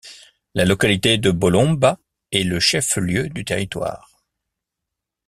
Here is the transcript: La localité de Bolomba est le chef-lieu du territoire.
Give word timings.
La 0.55 0.65
localité 0.65 1.19
de 1.19 1.29
Bolomba 1.29 1.99
est 2.31 2.41
le 2.43 2.59
chef-lieu 2.59 3.29
du 3.29 3.45
territoire. 3.45 4.09